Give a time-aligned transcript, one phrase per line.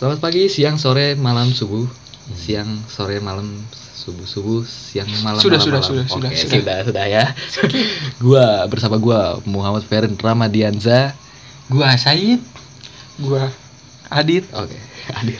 [0.00, 1.84] Selamat pagi, siang, sore, malam, subuh.
[2.32, 5.88] Siang, sore, malam, subuh, subuh, siang, malam, Sudah, malam, sudah, malam.
[5.92, 6.76] sudah, Oke, sudah, sudah, sudah.
[6.88, 7.24] sudah, ya.
[8.24, 11.12] gua bersama gua Muhammad Ferin Ramadianza.
[11.68, 12.40] Gua Said
[13.20, 13.52] Gua
[14.08, 14.80] Adit Oke,
[15.12, 15.38] Adit.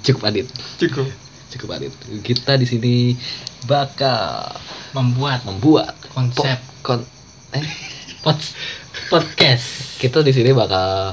[0.00, 0.48] Cukup Adit.
[0.80, 1.12] cukup.
[1.52, 1.92] Cukup Adit.
[2.24, 3.20] Kita di sini
[3.68, 4.48] bakal
[4.96, 7.00] membuat membuat konsep po- kon
[7.52, 7.68] eh
[8.24, 8.56] pod-
[9.12, 10.00] podcast.
[10.00, 11.12] kita di sini bakal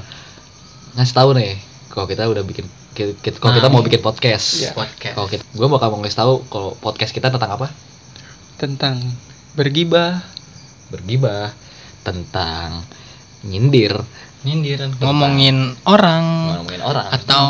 [0.96, 1.69] ngasih tahu nih
[2.00, 2.64] kalau kita udah bikin
[2.96, 3.76] ki- ki- kalau kita Nah.
[3.76, 4.64] mau bikin podcast.
[4.64, 4.72] Iya.
[4.72, 5.16] Podcast.
[5.20, 7.68] Kalau kita, gue bakal mau ngasih tahu kalau podcast kita tentang apa?
[8.56, 8.96] Tentang
[9.52, 10.24] bergibah,
[10.88, 11.52] Bergibah
[12.02, 12.88] tentang
[13.44, 14.00] nyindir,
[14.42, 17.46] Nyindir ngomongin orang ngomongin orang, atau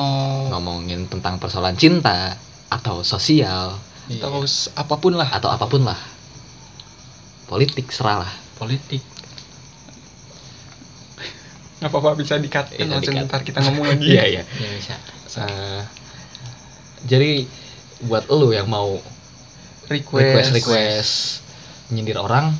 [0.49, 2.33] ngomongin tentang persoalan cinta
[2.67, 3.77] atau sosial
[4.09, 4.41] atau
[4.73, 5.29] apa pun lah.
[5.29, 6.01] atau apa pun lah.
[7.45, 8.33] Politik serah lah.
[8.57, 9.05] politik.
[11.79, 13.25] Nggak apa-apa bisa dikat kan di-cut.
[13.25, 14.07] ntar kita ngomong lagi.
[14.09, 14.43] Iya iya.
[14.45, 14.95] Ya bisa.
[15.41, 15.81] Eh,
[17.05, 17.47] jadi
[18.01, 18.99] buat lu yang mau
[19.85, 20.21] Request.
[20.21, 21.11] request request
[21.89, 22.53] nyindir orang,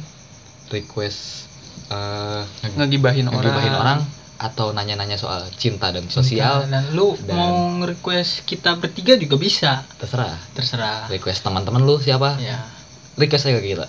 [0.68, 1.46] request
[1.88, 3.38] eh Ngegibahin orang.
[3.40, 4.00] ngegibahin orang
[4.36, 9.84] atau nanya-nanya soal cinta dan sosial Dan lu dan- mau nge-request kita bertiga juga bisa.
[9.96, 11.06] terserah Terserah.
[11.08, 12.64] request teman-teman lu siapa Ya.
[13.14, 13.86] request aja ke kita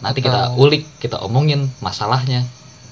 [0.00, 2.42] nanti kita Atau- ulik kita omongin masalahnya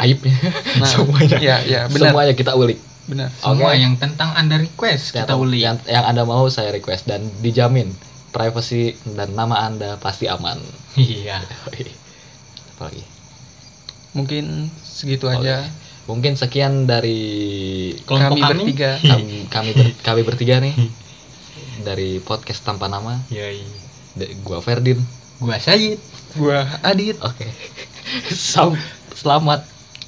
[0.03, 0.35] aibnya
[0.77, 2.11] Nah, semuanya Iya, iya, benar.
[2.11, 3.35] semuanya kita ulik Benar.
[3.35, 3.79] Semua Oke.
[3.79, 5.61] yang tentang Anda request kita yang, ulik.
[5.61, 7.91] yang, yang anda mau saya request dan dijamin
[8.31, 10.59] privacy dan nama anda pasti aman
[10.95, 11.43] Iya.
[12.73, 13.03] apa lagi
[14.13, 14.45] Mungkin
[14.79, 15.41] segitu Oke.
[15.41, 15.65] aja.
[16.03, 17.23] mungkin sekian dari
[18.03, 18.55] Kelompok kami kami.
[18.67, 18.91] bertiga.
[19.11, 20.75] kami kami, ber- kami bertiga nih
[21.81, 23.63] dari podcast tanpa nama Yoi.
[24.13, 24.99] Da- gua Ferdin
[25.39, 25.99] Gua Said.
[26.33, 27.19] Gua Adit.
[27.19, 27.51] Oke.
[28.29, 28.79] Sam-
[29.13, 29.63] Selamat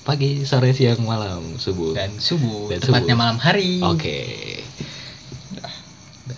[0.04, 1.96] pagi, sore, siang, malam, subuh.
[1.96, 3.22] dan subuh Dan tepatnya subuh.
[3.24, 4.63] malam hari Oke.